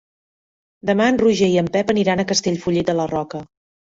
Demà 0.89 1.09
en 1.11 1.19
Roger 1.21 1.49
i 1.55 1.59
en 1.63 1.69
Pep 1.75 1.91
aniran 1.95 2.21
a 2.23 2.25
Castellfollit 2.31 2.89
de 2.89 2.97
la 3.01 3.07
Roca. 3.13 3.43